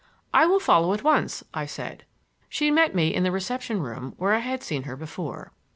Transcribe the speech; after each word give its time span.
"I 0.33 0.47
will 0.47 0.59
follow 0.59 0.93
at 0.95 1.03
once," 1.03 1.43
I 1.53 1.67
said. 1.67 2.05
She 2.49 2.71
met 2.71 2.95
me 2.95 3.13
in 3.13 3.21
the 3.21 3.29
reception 3.31 3.83
room 3.83 4.15
where 4.17 4.33
I 4.33 4.39
had 4.39 4.63
seen 4.63 4.81
her 4.81 4.95
before. 4.95 5.51